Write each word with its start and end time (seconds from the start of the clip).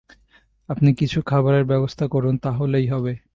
আপনি 0.69 0.89
কিছু 0.93 1.21
খাবারের 1.21 1.65
ব্যবস্থা 1.65 2.05
করুন, 2.07 2.37
তাহলেই 2.37 2.87
হবে। 2.87 3.13